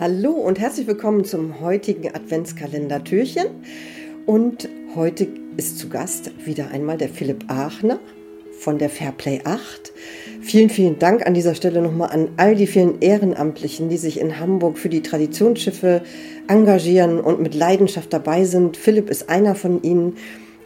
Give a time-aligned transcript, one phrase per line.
[0.00, 3.48] Hallo und herzlich willkommen zum heutigen Adventskalender-Türchen.
[4.24, 5.28] Und heute
[5.58, 8.00] ist zu Gast wieder einmal der Philipp Aachner
[8.58, 9.92] von der Fairplay 8.
[10.42, 14.38] Vielen, vielen Dank an dieser Stelle nochmal an all die vielen Ehrenamtlichen, die sich in
[14.38, 16.02] Hamburg für die Traditionsschiffe
[16.48, 18.76] engagieren und mit Leidenschaft dabei sind.
[18.76, 20.16] Philipp ist einer von ihnen.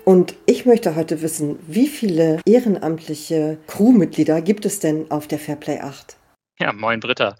[0.05, 5.79] Und ich möchte heute wissen, wie viele ehrenamtliche Crewmitglieder gibt es denn auf der Fairplay
[5.79, 6.17] 8?
[6.59, 7.37] Ja, moin Britta.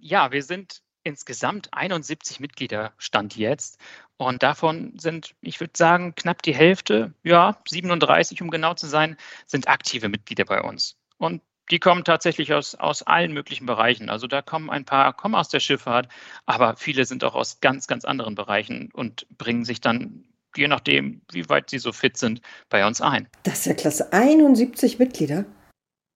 [0.00, 3.78] Ja, wir sind insgesamt 71 Mitglieder stand jetzt.
[4.16, 9.16] Und davon sind, ich würde sagen, knapp die Hälfte, ja, 37 um genau zu sein,
[9.46, 10.96] sind aktive Mitglieder bei uns.
[11.18, 14.10] Und die kommen tatsächlich aus, aus allen möglichen Bereichen.
[14.10, 16.08] Also da kommen ein paar, kommen aus der Schifffahrt,
[16.46, 20.24] aber viele sind auch aus ganz, ganz anderen Bereichen und bringen sich dann,
[20.56, 23.28] je nachdem, wie weit sie so fit sind, bei uns ein.
[23.44, 24.12] Das ist ja klasse.
[24.12, 25.46] 71 Mitglieder?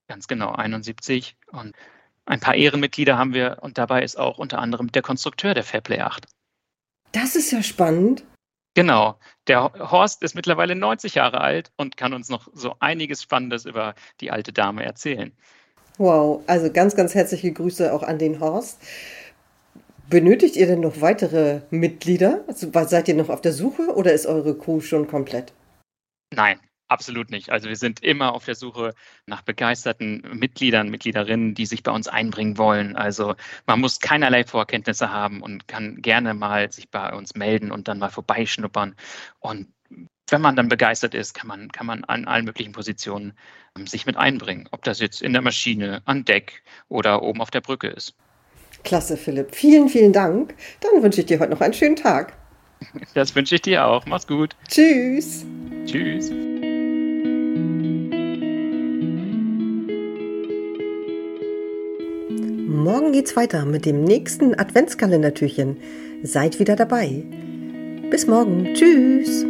[0.09, 1.37] Ganz genau, 71.
[1.51, 1.75] Und
[2.29, 6.01] ein paar Ehrenmitglieder haben wir und dabei ist auch unter anderem der Konstrukteur der Fairplay
[6.01, 6.27] 8.
[7.13, 8.23] Das ist ja spannend.
[8.75, 9.19] Genau.
[9.49, 13.95] Der Horst ist mittlerweile 90 Jahre alt und kann uns noch so einiges Spannendes über
[14.21, 15.33] die alte Dame erzählen.
[15.97, 18.81] Wow, also ganz, ganz herzliche Grüße auch an den Horst.
[20.09, 22.45] Benötigt ihr denn noch weitere Mitglieder?
[22.47, 25.53] Also, seid ihr noch auf der Suche oder ist eure Crew schon komplett?
[26.33, 27.51] Nein, Absolut nicht.
[27.51, 28.95] Also wir sind immer auf der Suche
[29.27, 32.97] nach begeisterten Mitgliedern, Mitgliederinnen, die sich bei uns einbringen wollen.
[32.97, 33.35] Also
[33.67, 37.99] man muss keinerlei Vorkenntnisse haben und kann gerne mal sich bei uns melden und dann
[37.99, 38.95] mal vorbeischnuppern.
[39.39, 39.69] Und
[40.31, 43.35] wenn man dann begeistert ist, kann man, kann man an allen möglichen Positionen
[43.77, 44.69] ähm, sich mit einbringen.
[44.71, 48.15] Ob das jetzt in der Maschine, an Deck oder oben auf der Brücke ist.
[48.85, 49.55] Klasse, Philipp.
[49.55, 50.55] Vielen, vielen Dank.
[50.81, 52.33] Dann wünsche ich dir heute noch einen schönen Tag.
[53.15, 54.07] Das wünsche ich dir auch.
[54.07, 54.55] Mach's gut.
[54.69, 55.45] Tschüss.
[55.85, 56.31] Tschüss.
[62.69, 65.79] Morgen geht's weiter mit dem nächsten Adventskalendertürchen.
[66.23, 67.25] Seid wieder dabei.
[68.11, 68.75] Bis morgen.
[68.75, 69.47] Tschüss.